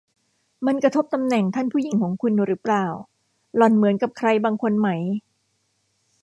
[0.65, 2.85] มันกระทบตำแหน่งท่านผู้หญิงของคุณหรือเปล่า
[3.55, 4.89] หล่อนเหมือนกับใครบางคนไหม